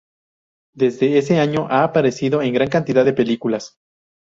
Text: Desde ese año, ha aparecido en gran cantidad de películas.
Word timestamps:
Desde 0.73 1.19
ese 1.19 1.37
año, 1.39 1.67
ha 1.69 1.83
aparecido 1.83 2.41
en 2.41 2.55
gran 2.55 2.69
cantidad 2.69 3.05
de 3.05 3.13
películas. 3.13 3.77